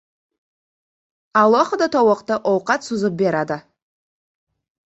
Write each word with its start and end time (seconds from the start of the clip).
Alohida 1.43 1.89
tovoqda 1.97 2.39
ovqat 2.55 2.89
suzib 2.89 3.21
beradi. 3.23 3.59